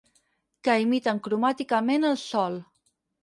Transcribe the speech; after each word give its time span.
Que 0.67 0.77
imiten 0.85 1.19
cromàticament 1.27 2.09
el 2.11 2.17
sol. 2.25 2.57